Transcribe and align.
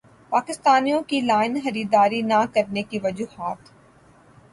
پاکستانیوں 0.31 1.01
کی 1.03 1.19
لائن 1.21 1.59
خریداری 1.63 2.21
نہ 2.21 2.39
کرنے 2.53 2.83
کی 2.83 2.99
وجوہات 3.03 3.69